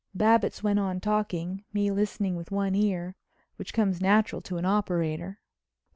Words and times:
Babbitts 0.15 0.63
went 0.63 0.79
on 0.79 0.99
talking, 0.99 1.63
me 1.73 1.91
listening 1.91 2.35
with 2.35 2.49
one 2.49 2.73
ear—which 2.73 3.71
comes 3.71 4.01
natural 4.01 4.41
to 4.41 4.57
an 4.57 4.65
operator. 4.65 5.37